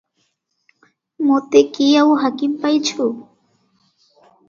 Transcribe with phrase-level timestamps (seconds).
[1.27, 3.11] ମୋତେ କି ଆଉ ହାକିମ ପାଇଛୁ?